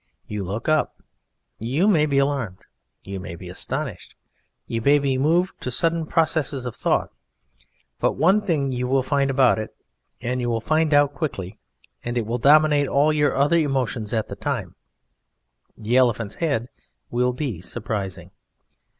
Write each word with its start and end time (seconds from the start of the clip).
You 0.25 0.43
look 0.43 0.67
up. 0.67 1.03
You 1.59 1.87
may 1.87 2.07
be 2.07 2.17
alarmed, 2.17 2.61
you 3.03 3.19
may 3.19 3.35
be 3.35 3.49
astonished, 3.49 4.15
you 4.65 4.81
may 4.81 4.97
be 4.97 5.15
moved 5.19 5.61
to 5.61 5.69
sudden 5.69 6.07
processes 6.07 6.65
of 6.65 6.75
thought; 6.75 7.11
but 7.99 8.13
one 8.13 8.41
thing 8.41 8.71
you 8.71 8.87
will 8.87 9.03
find 9.03 9.29
about 9.29 9.59
it, 9.59 9.75
and 10.19 10.41
you 10.41 10.49
will 10.49 10.59
find 10.59 10.91
out 10.91 11.09
quite 11.11 11.17
quickly, 11.19 11.59
and 12.03 12.17
it 12.17 12.25
will 12.25 12.39
dominate 12.39 12.87
all 12.87 13.13
your 13.13 13.35
other 13.35 13.57
emotions 13.59 14.11
of 14.11 14.25
the 14.27 14.35
time: 14.35 14.73
the 15.77 15.97
elephant's 15.97 16.37
head 16.41 16.69
will 17.11 17.31
be 17.31 17.61
surprising. 17.61 18.31